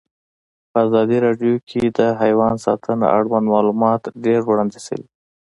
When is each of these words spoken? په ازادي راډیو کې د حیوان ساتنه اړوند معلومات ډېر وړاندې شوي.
په 0.71 0.77
ازادي 0.85 1.17
راډیو 1.25 1.53
کې 1.69 1.81
د 1.97 1.99
حیوان 2.21 2.55
ساتنه 2.65 3.05
اړوند 3.17 3.45
معلومات 3.53 4.01
ډېر 4.25 4.39
وړاندې 4.45 4.79
شوي. 4.87 5.05